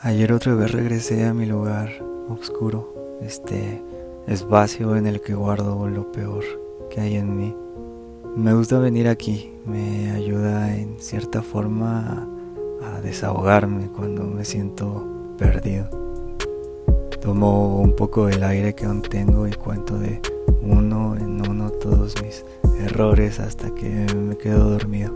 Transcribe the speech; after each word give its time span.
Ayer 0.00 0.30
otra 0.34 0.54
vez 0.54 0.72
regresé 0.72 1.24
a 1.24 1.32
mi 1.32 1.46
lugar 1.46 1.88
oscuro, 2.28 3.18
este 3.22 3.82
espacio 4.26 4.94
en 4.94 5.06
el 5.06 5.22
que 5.22 5.34
guardo 5.34 5.88
lo 5.88 6.12
peor 6.12 6.44
que 6.90 7.00
hay 7.00 7.16
en 7.16 7.34
mí. 7.34 7.56
Me 8.36 8.52
gusta 8.52 8.78
venir 8.78 9.08
aquí, 9.08 9.54
me 9.64 10.10
ayuda 10.10 10.76
en 10.76 11.00
cierta 11.00 11.40
forma 11.40 12.28
a, 12.82 13.00
desahogarme 13.00 13.88
cuando 13.88 14.24
me 14.24 14.44
siento 14.44 15.02
perdido. 15.38 15.88
Tomo 17.22 17.80
un 17.80 17.96
poco 17.96 18.26
del 18.26 18.44
aire 18.44 18.74
que 18.74 18.84
aún 18.84 19.00
tengo 19.00 19.48
y 19.48 19.52
cuento 19.52 19.98
de 19.98 20.20
uno 20.60 21.16
en 21.16 21.48
uno 21.48 21.70
todos 21.70 22.14
mis 22.22 22.44
errores 22.78 23.40
hasta 23.40 23.74
que 23.74 24.06
me 24.14 24.36
quedo 24.36 24.68
dormido. 24.68 25.14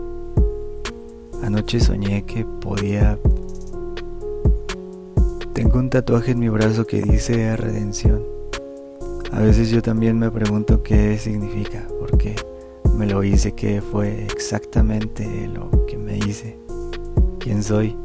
Anoche 1.43 1.79
soñé 1.79 2.23
que 2.25 2.45
podía 2.45 3.19
tengo 5.61 5.77
un 5.77 5.91
tatuaje 5.91 6.31
en 6.31 6.39
mi 6.39 6.49
brazo 6.49 6.87
que 6.87 7.03
dice 7.03 7.55
redención. 7.55 8.25
A 9.31 9.41
veces 9.41 9.69
yo 9.69 9.83
también 9.83 10.17
me 10.17 10.31
pregunto 10.31 10.81
qué 10.81 11.19
significa, 11.19 11.87
porque 11.99 12.35
me 12.97 13.05
lo 13.05 13.23
hice, 13.23 13.51
qué 13.51 13.79
fue 13.79 14.23
exactamente 14.23 15.23
lo 15.53 15.85
que 15.85 15.99
me 15.99 16.17
hice, 16.17 16.57
quién 17.37 17.61
soy. 17.61 17.95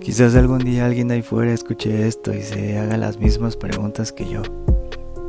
Quizás 0.00 0.34
algún 0.34 0.60
día 0.60 0.86
alguien 0.86 1.10
ahí 1.10 1.20
fuera 1.20 1.52
escuche 1.52 2.08
esto 2.08 2.32
y 2.32 2.40
se 2.40 2.78
haga 2.78 2.96
las 2.96 3.18
mismas 3.18 3.54
preguntas 3.54 4.12
que 4.12 4.26
yo. 4.26 4.40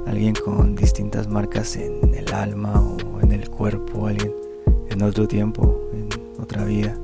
Alguien 0.07 0.35
con 0.35 0.77
distintas 0.77 1.27
marcas 1.27 1.75
en 1.75 2.15
el 2.15 2.33
alma 2.33 2.79
o 2.79 3.19
en 3.19 3.33
el 3.33 3.49
cuerpo, 3.49 4.07
alguien 4.07 4.33
en 4.89 5.01
otro 5.01 5.27
tiempo, 5.27 5.89
en 5.91 6.07
otra 6.41 6.63
vida 6.63 6.97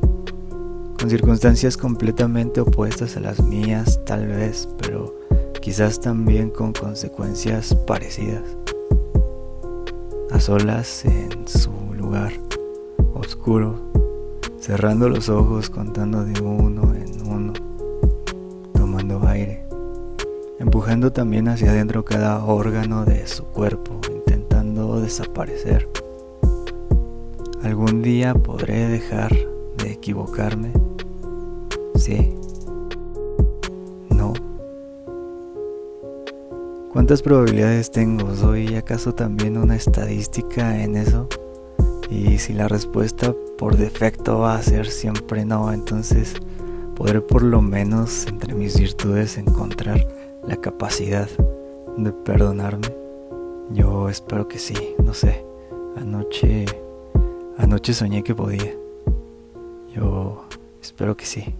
con 1.01 1.09
circunstancias 1.09 1.77
completamente 1.77 2.61
opuestas 2.61 3.17
a 3.17 3.21
las 3.21 3.41
mías 3.41 3.99
tal 4.05 4.27
vez, 4.27 4.69
pero 4.77 5.11
quizás 5.59 5.99
también 5.99 6.51
con 6.51 6.73
consecuencias 6.73 7.73
parecidas. 7.87 8.43
A 10.29 10.39
solas 10.39 11.03
en 11.05 11.47
su 11.47 11.71
lugar, 11.95 12.33
oscuro, 13.15 13.79
cerrando 14.59 15.09
los 15.09 15.27
ojos, 15.27 15.71
contando 15.71 16.23
de 16.23 16.39
uno 16.39 16.93
en 16.93 17.27
uno, 17.27 17.53
tomando 18.75 19.27
aire, 19.27 19.65
empujando 20.59 21.11
también 21.11 21.47
hacia 21.47 21.71
adentro 21.71 22.05
cada 22.05 22.45
órgano 22.45 23.05
de 23.05 23.25
su 23.25 23.45
cuerpo, 23.45 23.99
intentando 24.13 25.01
desaparecer. 25.01 25.89
Algún 27.63 28.03
día 28.03 28.35
podré 28.35 28.87
dejar 28.87 29.35
de 29.77 29.93
equivocarme 29.93 30.90
Sí. 32.01 32.33
No. 34.09 34.33
¿Cuántas 36.91 37.21
probabilidades 37.21 37.91
tengo? 37.91 38.33
¿Soy 38.33 38.75
acaso 38.75 39.13
también 39.13 39.55
una 39.55 39.75
estadística 39.75 40.81
en 40.81 40.95
eso? 40.95 41.29
Y 42.09 42.39
si 42.39 42.53
la 42.53 42.67
respuesta 42.67 43.35
por 43.55 43.77
defecto 43.77 44.39
va 44.39 44.55
a 44.55 44.63
ser 44.63 44.87
siempre 44.87 45.45
no, 45.45 45.71
entonces 45.71 46.33
podré 46.95 47.21
por 47.21 47.43
lo 47.43 47.61
menos 47.61 48.25
entre 48.25 48.55
mis 48.55 48.79
virtudes 48.79 49.37
encontrar 49.37 50.07
la 50.47 50.55
capacidad 50.55 51.29
de 51.97 52.11
perdonarme. 52.11 52.87
Yo 53.69 54.09
espero 54.09 54.47
que 54.47 54.57
sí, 54.57 54.95
no 55.03 55.13
sé. 55.13 55.45
Anoche 55.97 56.65
anoche 57.59 57.93
soñé 57.93 58.23
que 58.23 58.33
podía. 58.33 58.73
Yo 59.93 60.45
espero 60.81 61.15
que 61.15 61.27
sí. 61.27 61.53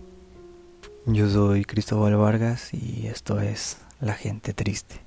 Yo 1.14 1.28
soy 1.28 1.66
Cristóbal 1.66 2.16
Vargas 2.16 2.73
y 2.73 3.08
esto 3.08 3.42
es 3.42 3.80
La 4.00 4.14
gente 4.14 4.54
triste. 4.54 5.02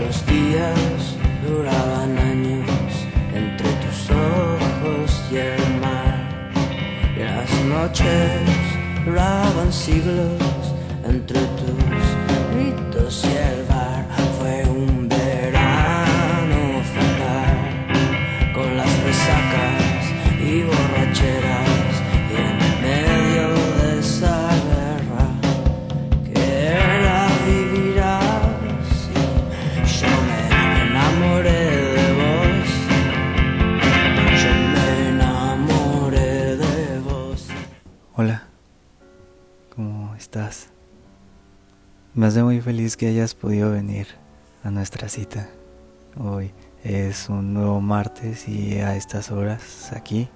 Los 0.00 0.22
see 9.80 9.98
below. 9.98 10.49
Me 42.20 42.26
hace 42.26 42.42
muy 42.42 42.60
feliz 42.60 42.98
que 42.98 43.06
hayas 43.06 43.34
podido 43.34 43.70
venir 43.70 44.06
a 44.62 44.70
nuestra 44.70 45.08
cita. 45.08 45.48
Hoy 46.18 46.52
es 46.84 47.30
un 47.30 47.54
nuevo 47.54 47.80
martes 47.80 48.46
y 48.46 48.74
a 48.74 48.94
estas 48.94 49.30
horas 49.30 49.90
aquí 49.94 50.28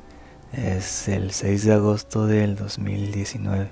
es 0.55 1.09
el 1.09 1.33
6 1.33 1.65
de 1.67 1.75
agosto 1.75 2.27
del 2.27 2.56
2019. 2.56 3.69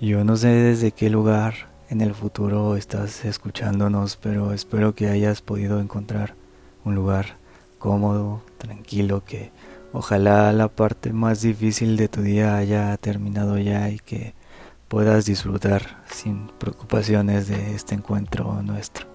Yo 0.00 0.22
no 0.22 0.36
sé 0.36 0.50
desde 0.50 0.92
qué 0.92 1.10
lugar 1.10 1.54
en 1.90 2.00
el 2.00 2.14
futuro 2.14 2.76
estás 2.76 3.24
escuchándonos, 3.24 4.14
pero 4.14 4.52
espero 4.52 4.94
que 4.94 5.08
hayas 5.08 5.42
podido 5.42 5.80
encontrar 5.80 6.36
un 6.84 6.94
lugar 6.94 7.38
cómodo, 7.80 8.40
tranquilo, 8.58 9.24
que 9.24 9.50
Ojalá 9.94 10.50
la 10.54 10.68
parte 10.68 11.12
más 11.12 11.42
difícil 11.42 11.98
de 11.98 12.08
tu 12.08 12.22
día 12.22 12.56
haya 12.56 12.96
terminado 12.96 13.58
ya 13.58 13.90
y 13.90 13.98
que 13.98 14.32
puedas 14.92 15.24
disfrutar 15.24 16.02
sin 16.04 16.48
preocupaciones 16.58 17.48
de 17.48 17.74
este 17.74 17.94
encuentro 17.94 18.60
nuestro. 18.62 19.06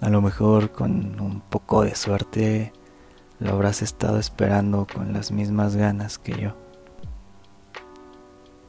A 0.00 0.08
lo 0.08 0.20
mejor 0.20 0.72
con 0.72 1.20
un 1.20 1.40
poco 1.40 1.84
de 1.84 1.94
suerte 1.94 2.72
lo 3.38 3.52
habrás 3.52 3.80
estado 3.80 4.18
esperando 4.18 4.88
con 4.92 5.12
las 5.12 5.30
mismas 5.30 5.76
ganas 5.76 6.18
que 6.18 6.32
yo. 6.32 6.56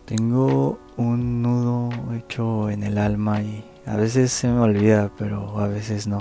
Tengo 0.05 0.77
un 0.97 1.41
nudo 1.41 1.89
hecho 2.13 2.69
en 2.69 2.83
el 2.83 2.99
alma 2.99 3.41
y 3.41 3.65
a 3.87 3.95
veces 3.95 4.31
se 4.31 4.47
me 4.47 4.59
olvida, 4.59 5.09
pero 5.17 5.59
a 5.59 5.67
veces 5.67 6.05
no. 6.05 6.19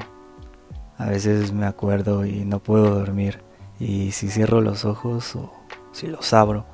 A 0.97 1.05
veces 1.05 1.53
me 1.53 1.67
acuerdo 1.67 2.25
y 2.25 2.47
no 2.47 2.61
puedo 2.61 2.99
dormir 2.99 3.43
y 3.79 4.13
si 4.13 4.31
cierro 4.31 4.63
los 4.63 4.87
ojos 4.87 5.37
o 5.37 5.53
si 5.93 6.07
los 6.07 6.33
abro, 6.33 6.65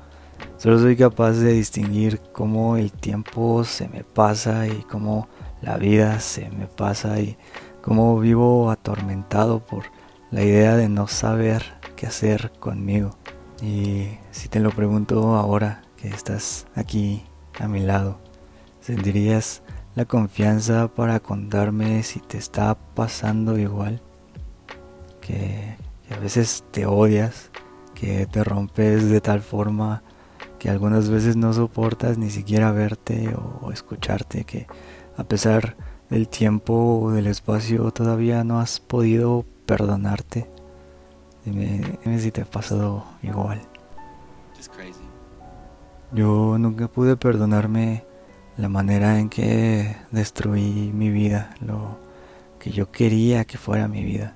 solo 0.57 0.79
soy 0.79 0.95
capaz 0.95 1.33
de 1.33 1.53
distinguir 1.53 2.19
cómo 2.31 2.77
el 2.77 2.91
tiempo 2.91 3.63
se 3.63 3.87
me 3.87 4.03
pasa 4.03 4.67
y 4.67 4.83
cómo 4.83 5.27
la 5.61 5.77
vida 5.77 6.19
se 6.19 6.49
me 6.49 6.67
pasa 6.67 7.19
y 7.19 7.37
cómo 7.81 8.19
vivo 8.19 8.69
atormentado 8.71 9.59
por 9.59 9.85
la 10.31 10.43
idea 10.43 10.75
de 10.75 10.89
no 10.89 11.07
saber 11.07 11.63
qué 11.95 12.07
hacer 12.07 12.51
conmigo. 12.59 13.11
Y 13.61 14.07
si 14.31 14.47
te 14.47 14.59
lo 14.59 14.71
pregunto 14.71 15.35
ahora 15.35 15.83
que 15.97 16.07
estás 16.07 16.65
aquí 16.75 17.23
a 17.59 17.67
mi 17.67 17.81
lado, 17.81 18.17
¿sentirías 18.79 19.61
la 19.95 20.05
confianza 20.05 20.87
para 20.87 21.19
contarme 21.19 22.01
si 22.03 22.19
te 22.19 22.37
está 22.37 22.75
pasando 22.75 23.59
igual? 23.59 24.01
Que 25.19 25.75
a 26.09 26.17
veces 26.17 26.63
te 26.71 26.85
odias, 26.85 27.51
que 27.93 28.25
te 28.25 28.43
rompes 28.43 29.09
de 29.09 29.21
tal 29.21 29.41
forma 29.41 30.01
que 30.61 30.69
algunas 30.69 31.09
veces 31.09 31.35
no 31.35 31.51
soportas 31.53 32.19
ni 32.19 32.29
siquiera 32.29 32.71
verte 32.71 33.33
o 33.33 33.71
escucharte, 33.71 34.43
que 34.43 34.67
a 35.17 35.23
pesar 35.23 35.75
del 36.11 36.29
tiempo 36.29 36.99
o 37.01 37.09
del 37.09 37.25
espacio 37.25 37.89
todavía 37.89 38.43
no 38.43 38.59
has 38.59 38.79
podido 38.79 39.43
perdonarte. 39.65 40.47
Dime, 41.45 41.97
dime 42.05 42.19
si 42.19 42.29
te 42.29 42.43
ha 42.43 42.45
pasado 42.45 43.05
igual. 43.23 43.59
Yo 46.11 46.59
nunca 46.59 46.87
pude 46.87 47.17
perdonarme 47.17 48.05
la 48.55 48.69
manera 48.69 49.17
en 49.17 49.29
que 49.29 49.95
destruí 50.11 50.91
mi 50.93 51.09
vida, 51.09 51.55
lo 51.59 51.97
que 52.59 52.69
yo 52.69 52.91
quería 52.91 53.45
que 53.45 53.57
fuera 53.57 53.87
mi 53.87 54.03
vida 54.03 54.35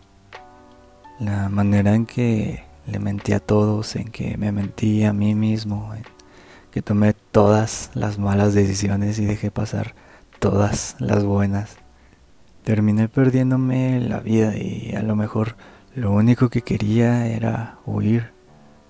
la 1.20 1.50
manera 1.50 1.94
en 1.94 2.08
que 2.08 2.64
le 2.88 3.00
mentí 3.00 3.34
a 3.34 3.40
todos, 3.40 3.96
en 3.96 4.10
que 4.10 4.38
me 4.38 4.52
mentí 4.52 5.04
a 5.04 5.14
mí 5.14 5.36
mismo, 5.36 5.94
en 5.94 6.15
que 6.76 6.82
tomé 6.82 7.14
todas 7.14 7.90
las 7.94 8.20
malas 8.20 8.54
decisiones 8.54 9.18
y 9.18 9.24
dejé 9.24 9.50
pasar 9.50 9.96
todas 10.40 10.98
las 11.00 11.24
buenas. 11.24 11.78
Terminé 12.66 13.08
perdiéndome 13.08 14.02
la 14.02 14.20
vida 14.20 14.58
y 14.58 14.94
a 14.94 15.02
lo 15.02 15.16
mejor 15.16 15.56
lo 15.96 16.12
único 16.12 16.50
que 16.50 16.64
quería 16.64 17.28
era 17.28 17.78
huir, 17.86 18.32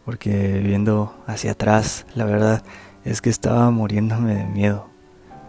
porque 0.04 0.62
viendo 0.64 1.16
hacia 1.28 1.52
atrás, 1.52 2.08
la 2.16 2.26
verdad 2.26 2.64
es 3.04 3.22
que 3.22 3.30
estaba 3.30 3.70
muriéndome 3.70 4.34
de 4.34 4.46
miedo. 4.46 4.88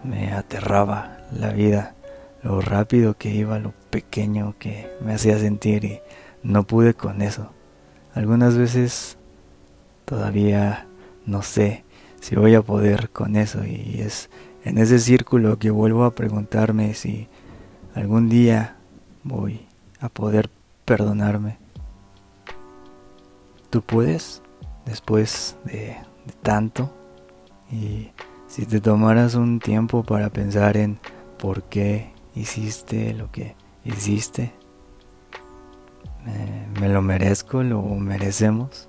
Me 0.04 0.34
aterraba 0.34 1.16
la 1.32 1.52
vida, 1.52 1.94
lo 2.42 2.60
rápido 2.60 3.16
que 3.16 3.30
iba, 3.30 3.58
lo 3.58 3.72
pequeño 3.88 4.56
que 4.58 4.90
me 5.00 5.14
hacía 5.14 5.38
sentir 5.38 5.86
y 5.86 6.00
no 6.42 6.66
pude 6.66 6.92
con 6.92 7.22
eso. 7.22 7.50
Algunas 8.14 8.58
veces 8.58 9.16
todavía 10.04 10.86
no 11.24 11.40
sé 11.40 11.85
si 12.26 12.34
voy 12.34 12.56
a 12.56 12.62
poder 12.62 13.10
con 13.10 13.36
eso 13.36 13.64
y 13.64 14.00
es 14.00 14.30
en 14.64 14.78
ese 14.78 14.98
círculo 14.98 15.60
que 15.60 15.70
vuelvo 15.70 16.02
a 16.02 16.10
preguntarme 16.10 16.92
si 16.94 17.28
algún 17.94 18.28
día 18.28 18.78
voy 19.22 19.64
a 20.00 20.08
poder 20.08 20.50
perdonarme. 20.84 21.56
¿Tú 23.70 23.80
puedes 23.80 24.42
después 24.86 25.54
de, 25.66 25.98
tanto? 26.42 26.92
Y 27.70 28.10
si 28.48 28.66
te 28.66 28.80
tomaras 28.80 29.36
un 29.36 29.60
tiempo 29.60 30.02
para 30.02 30.28
pensar 30.28 30.76
en 30.76 30.98
por 31.38 31.62
qué 31.62 32.10
hiciste 32.34 33.14
lo 33.14 33.30
que 33.30 33.54
hiciste, 33.84 34.52
¿me, 36.80 36.88
lo 36.88 37.02
merezco? 37.02 37.62
¿Lo 37.62 37.82
merecemos? 37.82 38.88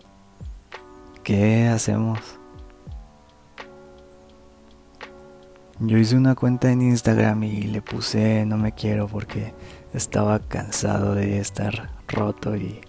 ¿Qué 1.22 1.68
hacemos? 1.68 2.37
Yo 5.80 6.00
hice 6.00 6.18
una 6.18 6.34
cuenta 6.34 6.72
en 6.72 6.82
Instagram 6.82 7.44
y 7.44 7.62
le 7.62 7.84
puse 7.84 8.48
no 8.48 8.58
me 8.58 8.72
quiero 8.72 9.08
porque 9.08 9.54
estaba 9.94 10.40
cansado 10.40 11.14
de 11.14 11.38
estar 11.38 11.92
roto 12.08 12.56
y 12.56 12.82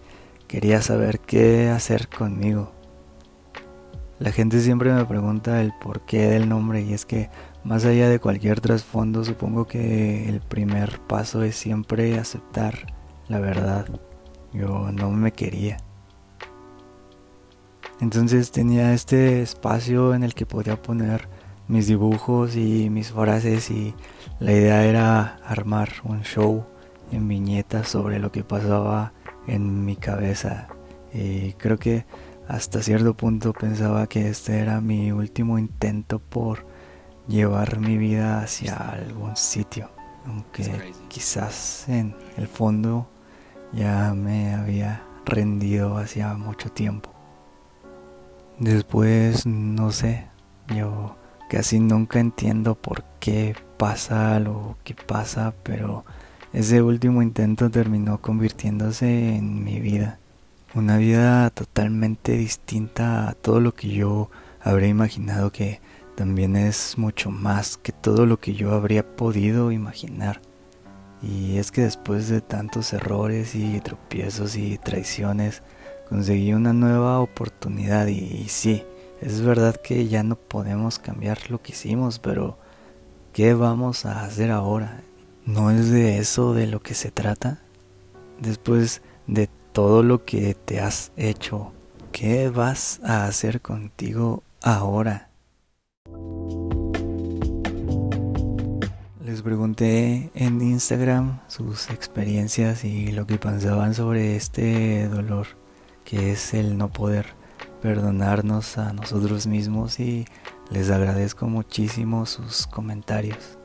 quería 0.46 0.80
saber 0.80 1.20
qué 1.20 1.68
hacer 1.68 2.08
conmigo. 2.08 2.72
La 4.18 4.32
gente 4.32 4.60
siempre 4.60 4.90
me 4.90 5.04
pregunta 5.04 5.60
el 5.60 5.74
porqué 5.78 6.28
del 6.28 6.48
nombre 6.48 6.80
y 6.80 6.94
es 6.94 7.04
que 7.04 7.28
más 7.62 7.84
allá 7.84 8.08
de 8.08 8.20
cualquier 8.20 8.62
trasfondo 8.62 9.22
supongo 9.22 9.66
que 9.66 10.26
el 10.26 10.40
primer 10.40 10.98
paso 11.00 11.42
es 11.42 11.56
siempre 11.56 12.18
aceptar 12.18 12.94
la 13.28 13.38
verdad. 13.38 13.86
Yo 14.54 14.90
no 14.92 15.10
me 15.10 15.32
quería. 15.32 15.76
Entonces 18.00 18.50
tenía 18.50 18.94
este 18.94 19.42
espacio 19.42 20.14
en 20.14 20.24
el 20.24 20.32
que 20.32 20.46
podía 20.46 20.80
poner 20.80 21.28
mis 21.68 21.86
dibujos 21.86 22.56
y 22.56 22.90
mis 22.90 23.12
frases 23.12 23.70
y 23.70 23.94
la 24.40 24.52
idea 24.52 24.84
era 24.84 25.36
armar 25.44 25.90
un 26.04 26.22
show 26.22 26.64
en 27.12 27.28
viñetas 27.28 27.88
sobre 27.88 28.18
lo 28.18 28.32
que 28.32 28.42
pasaba 28.42 29.12
en 29.46 29.84
mi 29.84 29.96
cabeza. 29.96 30.68
Y 31.12 31.52
creo 31.54 31.78
que 31.78 32.06
hasta 32.48 32.82
cierto 32.82 33.14
punto 33.14 33.52
pensaba 33.52 34.06
que 34.06 34.28
este 34.28 34.58
era 34.58 34.80
mi 34.80 35.12
último 35.12 35.58
intento 35.58 36.18
por 36.18 36.66
llevar 37.28 37.78
mi 37.78 37.98
vida 37.98 38.40
hacia 38.40 38.74
algún 38.74 39.36
sitio, 39.36 39.90
aunque 40.26 40.92
quizás 41.08 41.86
en 41.88 42.16
el 42.38 42.48
fondo 42.48 43.08
ya 43.72 44.14
me 44.14 44.54
había 44.54 45.02
rendido 45.26 45.98
hacía 45.98 46.32
mucho 46.34 46.70
tiempo. 46.70 47.10
Después, 48.58 49.44
no 49.46 49.92
sé, 49.92 50.26
yo 50.74 51.17
casi 51.48 51.80
nunca 51.80 52.20
entiendo 52.20 52.74
por 52.74 53.04
qué 53.20 53.56
pasa 53.76 54.38
lo 54.40 54.76
que 54.84 54.94
pasa, 54.94 55.54
pero 55.62 56.04
ese 56.52 56.82
último 56.82 57.22
intento 57.22 57.70
terminó 57.70 58.20
convirtiéndose 58.20 59.36
en 59.36 59.64
mi 59.64 59.80
vida 59.80 60.18
una 60.74 60.98
vida 60.98 61.50
totalmente 61.50 62.32
distinta 62.32 63.28
a 63.28 63.34
todo 63.34 63.60
lo 63.60 63.74
que 63.74 63.88
yo 63.88 64.30
habría 64.60 64.88
imaginado 64.88 65.50
que 65.50 65.80
también 66.14 66.56
es 66.56 66.98
mucho 66.98 67.30
más 67.30 67.76
que 67.76 67.92
todo 67.92 68.26
lo 68.26 68.38
que 68.38 68.54
yo 68.54 68.72
habría 68.72 69.16
podido 69.16 69.72
imaginar. 69.72 70.40
Y 71.22 71.58
es 71.58 71.70
que 71.72 71.82
después 71.82 72.28
de 72.28 72.40
tantos 72.40 72.92
errores 72.92 73.54
y 73.54 73.80
tropiezos 73.80 74.56
y 74.56 74.78
traiciones, 74.78 75.62
conseguí 76.08 76.52
una 76.52 76.72
nueva 76.72 77.20
oportunidad 77.20 78.06
y, 78.08 78.48
sí, 78.48 78.84
es 79.20 79.40
verdad 79.40 79.76
que 79.76 80.06
ya 80.08 80.22
no 80.22 80.36
podemos 80.36 80.98
cambiar 80.98 81.50
lo 81.50 81.60
que 81.60 81.72
hicimos, 81.72 82.18
pero 82.18 82.56
¿qué 83.32 83.54
vamos 83.54 84.06
a 84.06 84.24
hacer 84.24 84.50
ahora? 84.50 85.02
¿No 85.44 85.70
es 85.70 85.90
de 85.90 86.18
eso 86.18 86.54
de 86.54 86.66
lo 86.66 86.80
que 86.80 86.94
se 86.94 87.10
trata? 87.10 87.60
Después 88.40 89.02
de 89.26 89.48
todo 89.72 90.02
lo 90.02 90.24
que 90.24 90.54
te 90.54 90.80
has 90.80 91.10
hecho, 91.16 91.72
¿qué 92.12 92.48
vas 92.48 93.00
a 93.02 93.26
hacer 93.26 93.60
contigo 93.60 94.42
ahora? 94.62 95.30
Les 99.24 99.42
pregunté 99.42 100.30
en 100.34 100.60
Instagram 100.62 101.40
sus 101.48 101.90
experiencias 101.90 102.84
y 102.84 103.12
lo 103.12 103.26
que 103.26 103.36
pensaban 103.36 103.94
sobre 103.94 104.36
este 104.36 105.08
dolor, 105.08 105.48
que 106.04 106.32
es 106.32 106.54
el 106.54 106.78
no 106.78 106.88
poder 106.88 107.37
perdonarnos 107.80 108.78
a 108.78 108.92
nosotros 108.92 109.46
mismos 109.46 110.00
y 110.00 110.26
les 110.70 110.90
agradezco 110.90 111.46
muchísimo 111.46 112.26
sus 112.26 112.66
comentarios. 112.66 113.58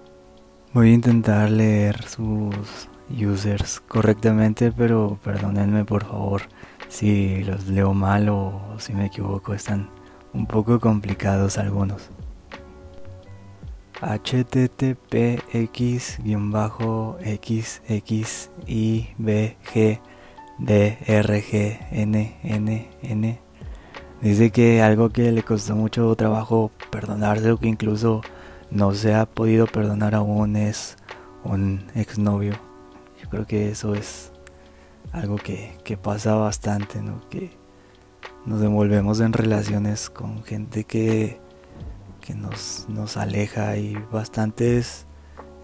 Voy 0.74 0.90
a 0.90 0.94
intentar 0.94 1.52
leer 1.52 2.04
sus 2.04 2.88
users 3.10 3.80
correctamente, 3.80 4.72
pero 4.72 5.20
perdónenme 5.24 5.86
por 5.86 6.06
favor 6.06 6.44
si 6.90 7.44
los 7.44 7.68
leo 7.68 7.94
mal 7.94 8.30
o 8.30 8.62
si 8.78 8.94
me 8.94 9.08
equivoco, 9.08 9.54
están 9.54 9.90
un 10.34 10.46
poco 10.46 10.80
complicados 10.80 11.58
algunos. 11.58 12.10
httpx 14.00 15.00
n 23.02 23.43
dice 24.24 24.50
que 24.50 24.82
algo 24.82 25.10
que 25.10 25.32
le 25.32 25.44
costó 25.44 25.76
mucho 25.76 26.16
trabajo 26.16 26.72
perdonarse 26.90 27.52
o 27.52 27.58
que 27.58 27.68
incluso 27.68 28.22
no 28.72 28.94
se 28.96 29.14
ha 29.14 29.26
podido 29.28 29.68
perdonar 29.68 30.16
aún 30.16 30.56
es 30.56 30.98
un 31.44 31.86
exnovio 31.94 32.54
creo 33.34 33.48
que 33.48 33.70
eso 33.72 33.96
es 33.96 34.32
algo 35.12 35.38
que, 35.38 35.98
pasa 35.98 36.36
bastante, 36.36 37.02
¿no? 37.02 37.28
Que 37.32 37.50
nos 38.46 38.62
envolvemos 38.62 39.22
en 39.22 39.34
relaciones 39.34 40.12
con 40.12 40.44
gente 40.44 40.84
que, 40.84 41.40
que 42.22 42.36
nos, 42.36 42.86
nos 42.90 43.18
aleja 43.18 43.76
y 43.78 43.96
bastantes 44.12 45.08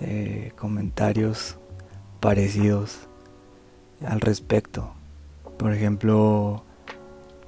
eh, 0.02 0.52
comentarios 0.58 1.58
parecidos 2.20 3.08
al 4.04 4.20
respecto. 4.20 4.92
Por 5.60 5.72
ejemplo, 5.72 6.64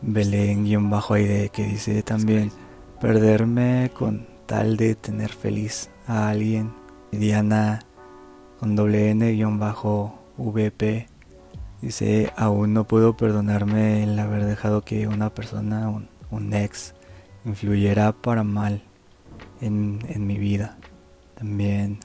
Belén-Aide 0.01 1.50
que 1.50 1.63
dice 1.63 2.01
también 2.03 2.51
perderme 3.00 3.91
con 3.93 4.27
tal 4.46 4.77
de 4.77 4.96
tener 4.96 5.29
feliz 5.29 5.89
a 6.08 6.29
alguien. 6.29 6.74
Diana 7.12 7.79
con 8.60 8.75
doble 8.75 9.10
N-VP. 9.10 11.08
Dice, 11.81 12.31
aún 12.38 12.74
no 12.74 12.86
puedo 12.86 13.17
perdonarme 13.17 14.03
el 14.03 14.20
haber 14.20 14.46
dejado 14.46 14.84
que 14.84 15.08
una 15.08 15.34
persona, 15.34 15.89
un, 16.29 16.53
ex, 16.53 16.93
influyera 17.43 18.12
para 18.12 18.43
mal 18.43 18.84
en, 19.62 20.00
en, 20.08 20.27
mi 20.27 20.38
vida. 20.38 20.77
También 21.36 22.00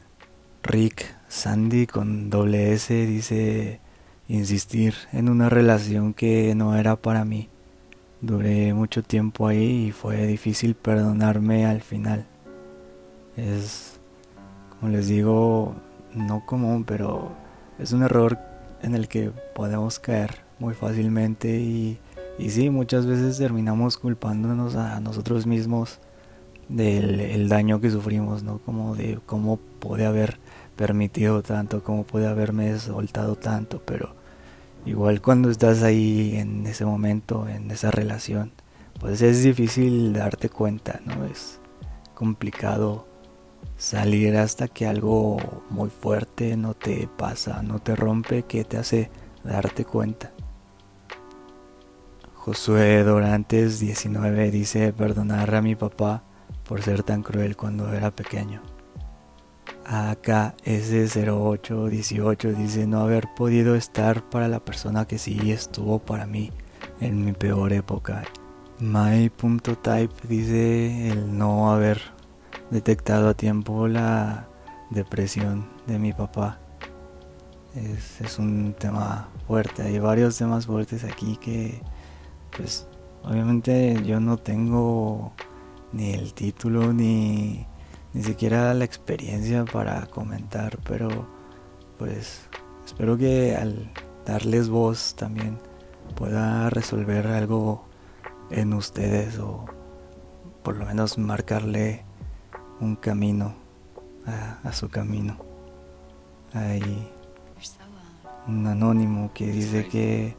Rick 0.62 1.14
Sandy 1.28 1.86
con 1.86 2.30
doble 2.30 2.72
S 2.72 2.94
dice, 3.06 3.80
insistir 4.28 4.94
en 5.12 5.28
una 5.28 5.50
relación 5.50 6.14
que 6.14 6.54
no 6.54 6.74
era 6.76 6.96
para 6.96 7.26
mí. 7.26 7.50
Duré 8.20 8.72
mucho 8.72 9.02
tiempo 9.02 9.46
ahí 9.46 9.88
y 9.88 9.92
fue 9.92 10.26
difícil 10.26 10.74
perdonarme 10.74 11.66
al 11.66 11.82
final. 11.82 12.26
Es, 13.36 14.00
como 14.70 14.90
les 14.90 15.08
digo, 15.08 15.74
no 16.14 16.44
común, 16.46 16.84
pero 16.84 17.32
es 17.78 17.92
un 17.92 18.02
error 18.02 18.38
en 18.82 18.94
el 18.94 19.08
que 19.08 19.30
podemos 19.54 19.98
caer 19.98 20.46
muy 20.58 20.74
fácilmente 20.74 21.60
y, 21.60 21.98
y 22.38 22.50
sí, 22.50 22.70
muchas 22.70 23.04
veces 23.04 23.36
terminamos 23.36 23.98
culpándonos 23.98 24.76
a 24.76 24.98
nosotros 25.00 25.46
mismos 25.46 26.00
del 26.68 27.48
daño 27.48 27.80
que 27.80 27.90
sufrimos, 27.90 28.42
¿no? 28.42 28.58
Como 28.58 28.96
de 28.96 29.20
cómo 29.26 29.58
puede 29.78 30.06
haber 30.06 30.38
permitido 30.74 31.42
tanto, 31.42 31.84
cómo 31.84 32.04
puede 32.04 32.26
haberme 32.26 32.78
soltado 32.78 33.36
tanto, 33.36 33.82
pero 33.84 34.15
igual 34.86 35.20
cuando 35.20 35.50
estás 35.50 35.82
ahí 35.82 36.36
en 36.36 36.66
ese 36.66 36.86
momento, 36.86 37.46
en 37.48 37.70
esa 37.70 37.90
relación, 37.90 38.52
pues 38.98 39.20
es 39.20 39.42
difícil 39.42 40.12
darte 40.12 40.48
cuenta, 40.48 41.00
¿no? 41.04 41.24
Es 41.26 41.60
complicado 42.14 43.06
salir 43.76 44.36
hasta 44.36 44.68
que 44.68 44.86
algo 44.86 45.36
muy 45.68 45.90
fuerte 45.90 46.56
no 46.56 46.74
te 46.74 47.08
pasa, 47.08 47.62
no 47.62 47.80
te 47.80 47.94
rompe, 47.94 48.44
que 48.44 48.64
te 48.64 48.78
hace 48.78 49.10
darte 49.44 49.84
cuenta. 49.84 50.32
Josué 52.34 53.02
Dorantes 53.02 53.80
19 53.80 54.50
dice 54.50 54.92
perdonar 54.92 55.54
a 55.54 55.62
mi 55.62 55.74
papá 55.74 56.22
por 56.66 56.80
ser 56.82 57.02
tan 57.02 57.22
cruel 57.22 57.56
cuando 57.56 57.92
era 57.92 58.12
pequeño. 58.12 58.75
AKS0818 59.86 62.54
dice 62.54 62.86
no 62.86 63.00
haber 63.00 63.28
podido 63.36 63.74
estar 63.76 64.28
para 64.28 64.48
la 64.48 64.60
persona 64.60 65.06
que 65.06 65.18
sí 65.18 65.52
estuvo 65.52 66.00
para 66.00 66.26
mí 66.26 66.50
en 67.00 67.24
mi 67.24 67.32
peor 67.32 67.72
época. 67.72 68.24
My.type 68.80 70.28
dice 70.28 71.08
el 71.08 71.38
no 71.38 71.72
haber 71.72 72.00
detectado 72.70 73.28
a 73.28 73.34
tiempo 73.34 73.88
la 73.88 74.48
depresión 74.90 75.66
de 75.86 75.98
mi 75.98 76.12
papá. 76.12 76.58
Es, 77.74 78.20
es 78.20 78.38
un 78.38 78.74
tema 78.78 79.28
fuerte, 79.46 79.82
hay 79.82 79.98
varios 79.98 80.36
temas 80.36 80.66
fuertes 80.66 81.04
aquí 81.04 81.36
que 81.36 81.80
pues 82.56 82.86
obviamente 83.22 84.02
yo 84.04 84.18
no 84.18 84.36
tengo 84.36 85.32
ni 85.92 86.12
el 86.12 86.34
título 86.34 86.92
ni 86.92 87.66
ni 88.16 88.22
siquiera 88.22 88.72
la 88.72 88.86
experiencia 88.86 89.66
para 89.66 90.06
comentar, 90.06 90.78
pero 90.88 91.26
pues 91.98 92.48
espero 92.86 93.18
que 93.18 93.54
al 93.54 93.92
darles 94.24 94.70
voz 94.70 95.14
también 95.16 95.58
pueda 96.14 96.70
resolver 96.70 97.26
algo 97.26 97.84
en 98.48 98.72
ustedes 98.72 99.38
o 99.38 99.66
por 100.62 100.76
lo 100.76 100.86
menos 100.86 101.18
marcarle 101.18 102.04
un 102.80 102.96
camino 102.96 103.54
a, 104.64 104.72
su 104.72 104.88
camino. 104.88 105.36
Hay 106.54 107.10
un 108.48 108.66
anónimo 108.66 109.30
que 109.34 109.48
dice 109.48 109.88
que 109.88 110.34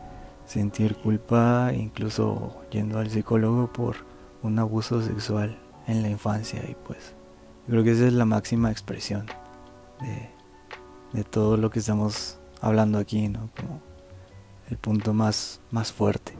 sentir 0.48 0.96
culpa, 0.96 1.72
incluso 1.75 2.60
yendo 2.72 2.98
al 2.98 3.12
psicólogo 3.12 3.72
por 3.72 3.98
un 4.41 4.57
abuso 4.57 5.00
sexual 5.03 5.60
en 5.86 6.01
la 6.01 6.10
infancia 6.10 6.60
y 6.67 6.75
pues 6.88 7.16
creo 7.67 7.83
que 7.83 7.91
esa 7.91 8.07
es 8.07 8.13
la 8.13 8.25
máxima 8.25 8.71
expresión 8.71 9.27
de, 11.13 11.24
todo 11.24 11.57
lo 11.57 11.69
que 11.69 11.79
estamos 11.79 12.38
hablando 12.62 13.00
aquí, 13.00 13.27
¿no? 13.27 13.50
Como 13.55 13.81
el 14.69 14.77
punto 14.77 15.13
más, 15.13 15.59
más 15.71 15.91
fuerte. 15.91 16.33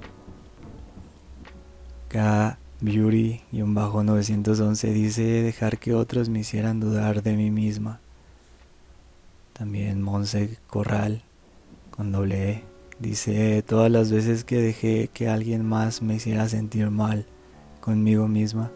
K 2.10 2.58
Beauty-911 2.82 4.94
dice 4.94 5.24
dejar 5.24 5.80
que 5.80 5.96
otros 5.96 6.30
me 6.30 6.40
hicieran 6.40 6.80
dudar 6.80 7.24
de 7.24 7.36
mí 7.36 7.50
misma. 7.50 8.00
También 9.54 10.02
Monse 10.02 10.60
Corral 10.68 11.24
con 11.90 12.12
doble 12.12 12.52
E 12.52 12.64
dice 13.00 13.64
todas 13.64 13.92
las 13.92 14.12
veces 14.12 14.44
que 14.44 14.58
dejé 14.58 15.10
que 15.12 15.28
alguien 15.28 15.66
más 15.66 16.02
me 16.02 16.16
hiciera 16.16 16.48
sentir 16.48 16.92
mal 16.92 17.26
conmigo 17.82 18.28
misma. 18.28 18.72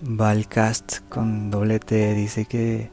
Valcast 0.00 1.00
con 1.08 1.50
doble 1.50 1.80
T 1.80 2.14
dice 2.14 2.44
que 2.44 2.88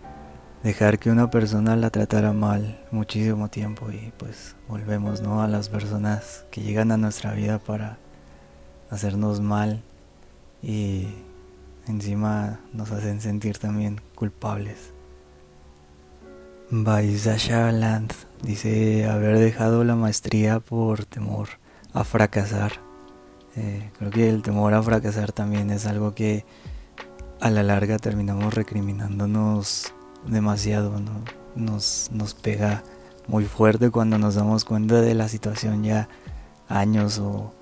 dejar 0.63 0.97
que 0.97 1.12
una 1.12 1.29
persona 1.29 1.75
la 1.75 1.91
tratara 1.91 2.33
mal 2.33 2.83
muchísimo 2.89 3.47
tiempo 3.47 3.91
y 3.91 4.12
pues 4.17 4.55
volvemos 4.67 5.21
¿no? 5.21 5.43
a 5.43 5.47
las 5.47 5.69
personas 5.69 6.45
que 6.50 6.62
llegan 6.62 6.91
a 6.91 6.97
nuestra 6.97 7.33
vida 7.33 7.59
para 7.59 8.00
hacernos 8.89 9.39
mal 9.39 9.83
y 10.63 11.09
encima 11.88 12.59
nos 12.74 12.91
hacen 12.91 13.21
sentir 13.21 13.59
también 13.59 14.01
culpables. 14.15 14.91
Baisasha 16.71 17.71
Land 17.71 18.13
dice 18.41 19.07
haber 19.07 19.38
dejado 19.38 19.83
la 19.83 19.95
maestría 19.95 20.59
por 20.59 21.05
temor 21.05 21.50
a 21.93 22.03
fracasar. 22.03 22.71
Eh, 23.55 23.91
creo 24.00 24.09
que 24.09 24.27
el 24.27 24.41
temor 24.41 24.74
a 24.74 24.81
fracasar 24.81 25.31
también 25.31 25.69
es 25.69 25.85
algo 25.85 26.15
que 26.15 26.43
a 27.45 27.51
la 27.51 27.61
larga 27.61 27.99
terminamos 27.99 28.55
recriminándonos 28.55 29.93
demasiado, 30.25 30.99
¿no? 30.99 31.11
nos, 31.55 32.09
nos 32.11 32.33
pega 32.33 32.81
muy 33.27 33.45
fuerte 33.45 33.91
cuando 33.91 34.17
nos 34.17 34.33
damos 34.33 34.65
cuenta 34.65 34.99
de 34.99 35.13
la 35.13 35.27
situación 35.27 35.83
ya 35.83 36.09
años 36.67 37.19
o 37.19 37.53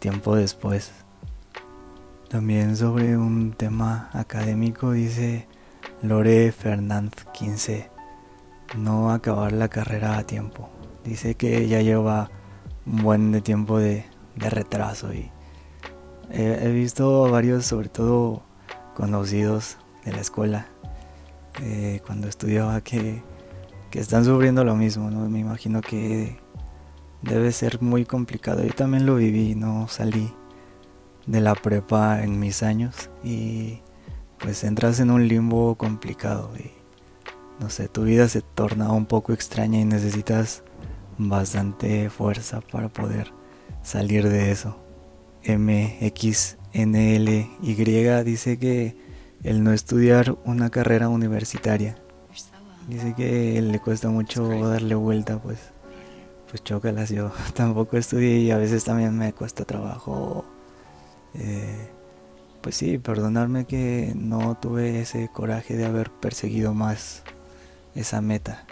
tiempo 0.00 0.36
después. 0.36 0.92
También 2.28 2.76
sobre 2.76 3.16
un 3.16 3.54
tema 3.54 4.10
académico 4.12 4.92
dice 4.92 5.48
Lore 6.02 6.52
Fernández 6.52 7.24
15, 7.32 7.88
no 8.76 9.12
acabar 9.12 9.52
la 9.52 9.68
carrera 9.68 10.18
a 10.18 10.26
tiempo. 10.26 10.68
Dice 11.06 11.36
que 11.36 11.66
ya 11.68 11.80
lleva 11.80 12.30
un 12.84 13.02
buen 13.02 13.32
de 13.32 13.40
tiempo 13.40 13.78
de, 13.78 14.04
retraso 14.34 15.14
y 15.14 15.30
he, 16.30 16.68
visto 16.68 17.30
varios, 17.30 17.64
sobre 17.64 17.88
todo 17.88 18.42
conocidos 18.96 19.76
de 20.04 20.12
la 20.12 20.20
escuela, 20.20 20.66
eh, 21.62 22.00
cuando 22.06 22.28
estudiaba, 22.28 22.80
que, 22.80 23.22
que 23.90 24.00
están 24.00 24.24
sufriendo 24.24 24.64
lo 24.64 24.74
mismo, 24.74 25.10
¿no? 25.10 25.28
Me 25.28 25.38
imagino 25.38 25.82
que 25.82 26.38
debe 27.22 27.52
ser 27.52 27.82
muy 27.82 28.06
complicado. 28.06 28.64
Yo 28.64 28.72
también 28.72 29.04
lo 29.04 29.16
viví, 29.16 29.54
no 29.54 29.86
salí 29.88 30.32
de 31.26 31.40
la 31.40 31.54
prepa 31.54 32.22
en 32.22 32.40
mis 32.40 32.62
años 32.62 33.10
y 33.22 33.80
pues 34.38 34.64
entras 34.64 34.98
en 35.00 35.10
un 35.10 35.28
limbo 35.28 35.74
complicado 35.74 36.50
y 36.56 36.70
no 37.60 37.68
sé, 37.68 37.88
tu 37.88 38.04
vida 38.04 38.28
se 38.28 38.42
torna 38.42 38.92
un 38.92 39.06
poco 39.06 39.32
extraña 39.32 39.80
y 39.80 39.84
necesitas 39.84 40.62
bastante 41.18 42.10
fuerza 42.10 42.60
para 42.60 42.88
poder 42.88 43.32
salir 43.82 44.28
de 44.28 44.52
eso. 44.52 44.78
MXNLY 46.84 48.24
dice 48.24 48.58
que 48.58 48.96
el 49.42 49.64
no 49.64 49.72
estudiar 49.72 50.36
una 50.44 50.70
carrera 50.70 51.08
universitaria 51.08 51.96
dice 52.88 53.14
que 53.16 53.60
le 53.60 53.80
cuesta 53.80 54.08
mucho 54.08 54.68
darle 54.68 54.94
vuelta 54.94 55.38
pues 55.38 55.58
pues 56.48 56.62
chócalas, 56.62 57.10
yo 57.10 57.32
tampoco 57.54 57.96
estudié 57.96 58.38
y 58.38 58.50
a 58.50 58.58
veces 58.58 58.84
también 58.84 59.16
me 59.16 59.32
cuesta 59.32 59.64
trabajo. 59.64 60.44
Eh, 61.34 61.88
pues 62.60 62.76
sí, 62.76 62.98
perdonarme 62.98 63.64
que 63.66 64.12
no 64.16 64.56
tuve 64.56 65.00
ese 65.00 65.28
coraje 65.28 65.76
de 65.76 65.86
haber 65.86 66.10
perseguido 66.10 66.74
más 66.74 67.22
esa 67.94 68.20
meta. 68.20 68.66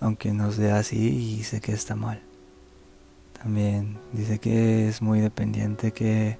aunque 0.00 0.32
no 0.32 0.52
sea 0.52 0.78
así 0.78 1.38
y 1.38 1.44
sé 1.44 1.62
que 1.62 1.72
está 1.72 1.94
mal. 1.94 2.20
También. 3.42 3.98
Dice 4.12 4.38
que 4.38 4.88
es 4.88 5.02
muy 5.02 5.20
dependiente, 5.20 5.90
que 5.92 6.38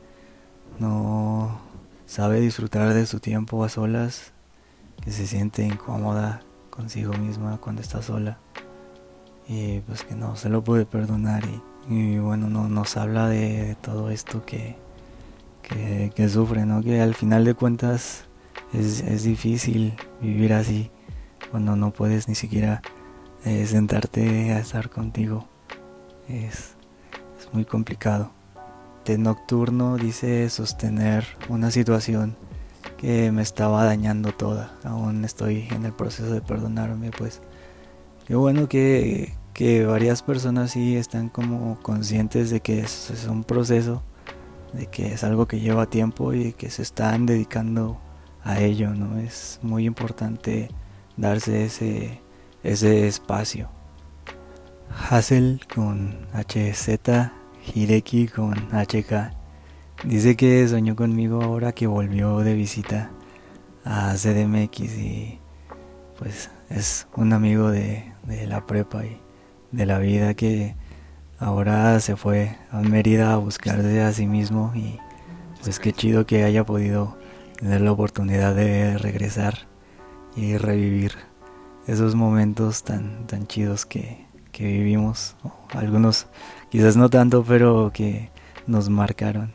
no 0.78 1.60
sabe 2.06 2.40
disfrutar 2.40 2.94
de 2.94 3.06
su 3.06 3.18
tiempo 3.18 3.64
a 3.64 3.68
solas, 3.68 4.32
que 5.02 5.10
se 5.10 5.26
siente 5.26 5.66
incómoda 5.66 6.42
consigo 6.70 7.12
misma 7.14 7.58
cuando 7.58 7.82
está 7.82 8.02
sola. 8.02 8.38
Y 9.48 9.80
pues 9.80 10.04
que 10.04 10.14
no 10.14 10.36
se 10.36 10.48
lo 10.48 10.62
puede 10.62 10.86
perdonar. 10.86 11.42
Y, 11.88 12.18
bueno 12.18 12.48
no 12.48 12.68
nos 12.68 12.96
habla 12.96 13.26
de, 13.26 13.76
todo 13.82 14.10
esto 14.10 14.46
que, 14.46 14.76
que, 15.62 16.28
sufre 16.28 16.64
no 16.64 16.80
que 16.80 17.00
al 17.00 17.16
final 17.16 17.44
de 17.44 17.54
cuentas 17.54 18.26
es, 18.72 19.24
difícil 19.24 19.94
vivir 20.20 20.52
así 20.52 20.92
cuando 21.50 21.74
no 21.74 21.90
puedes 21.90 22.28
ni 22.28 22.36
siquiera 22.36 22.82
eh, 23.44 23.66
sentarte 23.66 24.52
a 24.52 24.60
estar 24.60 24.90
contigo. 24.90 25.48
Es, 26.28 26.76
es 26.80 26.81
muy 27.52 27.64
complicado 27.64 28.30
de 29.04 29.18
nocturno 29.18 29.96
dice 29.96 30.48
sostener 30.48 31.24
una 31.48 31.70
situación 31.70 32.36
que 32.98 33.32
me 33.32 33.42
estaba 33.42 33.84
dañando 33.84 34.32
toda. 34.32 34.74
Aún 34.84 35.24
estoy 35.24 35.66
en 35.70 35.84
el 35.84 35.92
proceso 35.92 36.32
de 36.32 36.40
perdonarme, 36.40 37.10
pues 37.10 37.40
qué 38.26 38.36
bueno 38.36 38.68
que, 38.68 39.34
que 39.54 39.84
varias 39.84 40.22
personas 40.22 40.72
sí 40.72 40.96
están 40.96 41.28
como 41.28 41.80
conscientes 41.80 42.50
de 42.50 42.60
que 42.60 42.80
es, 42.80 43.10
es 43.10 43.26
un 43.26 43.42
proceso, 43.42 44.02
de 44.72 44.86
que 44.86 45.14
es 45.14 45.24
algo 45.24 45.46
que 45.46 45.60
lleva 45.60 45.86
tiempo 45.86 46.32
y 46.32 46.52
que 46.52 46.70
se 46.70 46.82
están 46.82 47.26
dedicando 47.26 48.00
a 48.44 48.60
ello, 48.60 48.90
¿no? 48.94 49.18
Es 49.18 49.58
muy 49.62 49.84
importante 49.84 50.68
darse 51.16 51.64
ese, 51.64 52.20
ese 52.62 53.08
espacio. 53.08 53.68
Hassel 55.10 55.60
con 55.74 56.26
HZ, 56.34 57.32
Hireki 57.74 58.28
con 58.28 58.54
HK. 58.72 59.32
Dice 60.04 60.36
que 60.36 60.66
soñó 60.66 60.96
conmigo 60.96 61.42
ahora 61.42 61.72
que 61.72 61.86
volvió 61.86 62.38
de 62.38 62.54
visita 62.54 63.10
a 63.84 64.14
CDMX 64.14 64.80
y 64.98 65.38
pues 66.18 66.50
es 66.70 67.06
un 67.16 67.32
amigo 67.32 67.70
de, 67.70 68.12
de 68.24 68.46
la 68.46 68.66
prepa 68.66 69.04
y 69.04 69.20
de 69.70 69.86
la 69.86 69.98
vida 69.98 70.34
que 70.34 70.74
ahora 71.38 71.98
se 72.00 72.16
fue 72.16 72.56
a 72.70 72.80
Mérida 72.80 73.32
a 73.32 73.36
buscarse 73.36 74.02
a 74.02 74.12
sí 74.12 74.26
mismo 74.26 74.72
y 74.74 74.98
pues 75.62 75.78
qué 75.78 75.92
chido 75.92 76.26
que 76.26 76.44
haya 76.44 76.64
podido 76.64 77.16
tener 77.58 77.80
la 77.80 77.92
oportunidad 77.92 78.54
de 78.54 78.98
regresar 78.98 79.68
y 80.36 80.56
revivir 80.56 81.12
esos 81.86 82.14
momentos 82.14 82.82
tan, 82.82 83.26
tan 83.26 83.46
chidos 83.46 83.86
que, 83.86 84.26
que 84.52 84.64
vivimos, 84.64 85.34
algunos 85.70 86.26
quizás 86.70 86.96
no 86.96 87.10
tanto, 87.10 87.42
pero 87.42 87.90
que 87.92 88.30
nos 88.66 88.88
marcaron. 88.88 89.52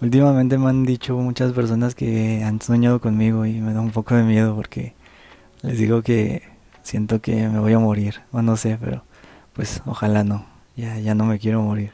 Últimamente 0.00 0.58
me 0.58 0.68
han 0.68 0.84
dicho 0.84 1.16
muchas 1.16 1.52
personas 1.52 1.94
que 1.94 2.42
han 2.44 2.60
soñado 2.60 3.00
conmigo 3.00 3.46
y 3.46 3.60
me 3.60 3.72
da 3.72 3.80
un 3.80 3.90
poco 3.90 4.14
de 4.14 4.22
miedo 4.22 4.54
porque 4.54 4.94
les 5.62 5.78
digo 5.78 6.02
que 6.02 6.42
siento 6.82 7.20
que 7.20 7.48
me 7.48 7.58
voy 7.60 7.72
a 7.72 7.78
morir, 7.78 8.20
o 8.32 8.42
no 8.42 8.56
sé, 8.56 8.76
pero 8.80 9.04
pues 9.52 9.82
ojalá 9.86 10.24
no, 10.24 10.44
ya, 10.76 10.98
ya 10.98 11.14
no 11.14 11.24
me 11.24 11.38
quiero 11.38 11.62
morir. 11.62 11.92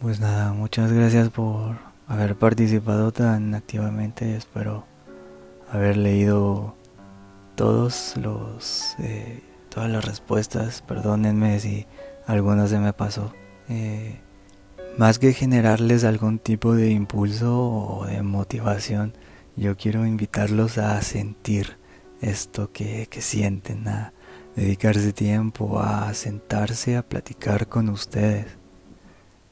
Pues 0.00 0.20
nada, 0.20 0.52
muchas 0.52 0.92
gracias 0.92 1.30
por 1.30 1.76
haber 2.06 2.36
participado 2.36 3.10
tan 3.10 3.54
activamente, 3.54 4.36
espero 4.36 4.84
haber 5.72 5.96
leído 5.96 6.74
todos 7.54 8.14
los 8.16 8.96
eh, 8.98 9.42
todas 9.68 9.90
las 9.90 10.04
respuestas, 10.04 10.82
perdónenme 10.82 11.58
si 11.58 11.86
alguna 12.26 12.66
se 12.68 12.78
me 12.78 12.92
pasó. 12.92 13.32
Eh, 13.68 14.20
más 14.98 15.18
que 15.18 15.32
generarles 15.32 16.04
algún 16.04 16.38
tipo 16.38 16.74
de 16.74 16.90
impulso 16.90 17.60
o 17.60 18.06
de 18.06 18.22
motivación, 18.22 19.14
yo 19.56 19.76
quiero 19.76 20.06
invitarlos 20.06 20.78
a 20.78 21.00
sentir 21.02 21.76
esto 22.20 22.70
que, 22.72 23.08
que 23.10 23.20
sienten, 23.20 23.88
a 23.88 24.12
dedicarse 24.54 25.12
tiempo, 25.12 25.80
a 25.80 26.14
sentarse 26.14 26.96
a 26.96 27.02
platicar 27.02 27.66
con 27.66 27.88
ustedes. 27.88 28.46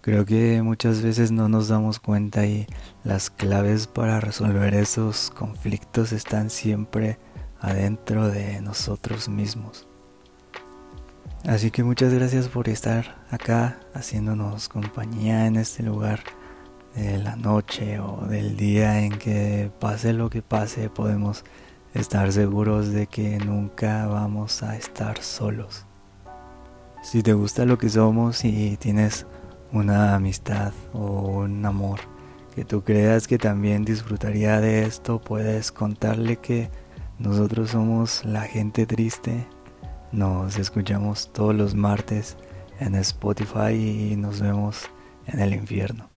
Creo 0.00 0.24
que 0.24 0.62
muchas 0.62 1.02
veces 1.02 1.30
no 1.32 1.48
nos 1.48 1.68
damos 1.68 2.00
cuenta 2.00 2.46
y 2.46 2.66
las 3.04 3.30
claves 3.30 3.86
para 3.86 4.20
resolver 4.20 4.74
esos 4.74 5.30
conflictos 5.30 6.12
están 6.12 6.50
siempre 6.50 7.18
adentro 7.62 8.28
de 8.28 8.60
nosotros 8.60 9.28
mismos. 9.28 9.86
Así 11.46 11.70
que 11.70 11.82
muchas 11.82 12.12
gracias 12.12 12.48
por 12.48 12.68
estar 12.68 13.16
acá 13.30 13.80
haciéndonos 13.94 14.68
compañía 14.68 15.46
en 15.46 15.56
este 15.56 15.82
lugar 15.82 16.20
de 16.94 17.18
la 17.18 17.36
noche 17.36 17.98
o 18.00 18.26
del 18.26 18.56
día 18.56 19.00
en 19.00 19.12
que 19.18 19.70
pase 19.80 20.12
lo 20.12 20.28
que 20.28 20.42
pase 20.42 20.90
podemos 20.90 21.44
estar 21.94 22.30
seguros 22.32 22.92
de 22.92 23.06
que 23.06 23.38
nunca 23.38 24.06
vamos 24.06 24.62
a 24.62 24.76
estar 24.76 25.22
solos. 25.22 25.86
Si 27.02 27.22
te 27.22 27.32
gusta 27.32 27.64
lo 27.64 27.78
que 27.78 27.88
somos 27.88 28.44
y 28.44 28.76
tienes 28.76 29.26
una 29.72 30.14
amistad 30.14 30.72
o 30.92 31.40
un 31.40 31.64
amor 31.64 32.00
que 32.54 32.64
tú 32.64 32.82
creas 32.84 33.26
que 33.26 33.38
también 33.38 33.84
disfrutaría 33.84 34.60
de 34.60 34.84
esto, 34.84 35.20
puedes 35.20 35.72
contarle 35.72 36.36
que 36.36 36.70
nosotros 37.22 37.70
somos 37.70 38.24
la 38.24 38.42
gente 38.42 38.84
triste. 38.84 39.46
Nos 40.10 40.58
escuchamos 40.58 41.32
todos 41.32 41.54
los 41.54 41.74
martes 41.76 42.36
en 42.80 42.96
Spotify 42.96 43.74
y 43.74 44.16
nos 44.16 44.40
vemos 44.40 44.90
en 45.28 45.38
el 45.38 45.54
infierno. 45.54 46.11